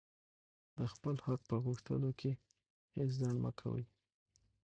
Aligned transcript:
د 0.77 0.79
خپل 0.93 1.15
حق 1.25 1.41
په 1.49 1.55
غوښتلو 1.65 2.09
کښي 2.19 2.33
هېڅ 2.95 3.09
ځنډ 3.21 3.37
مه 3.43 3.51
کوئ! 3.59 3.83